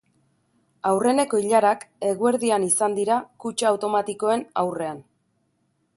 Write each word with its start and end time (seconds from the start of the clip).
Aurreneko 0.91 1.41
ilarak 1.43 1.85
eguerdian 2.13 2.65
izan 2.69 2.97
dira 3.01 3.21
kutxa 3.45 3.71
automatikoen 3.73 4.49
aurrean. 4.63 5.07